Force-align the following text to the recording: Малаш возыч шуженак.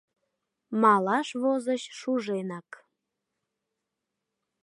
Малаш 0.81 1.27
возыч 1.41 1.83
шуженак. 1.99 2.69